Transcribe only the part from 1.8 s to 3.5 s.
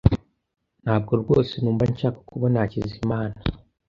nshaka kubona Hakizimana.